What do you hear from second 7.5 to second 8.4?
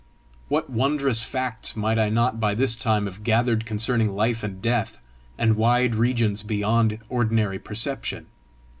perception!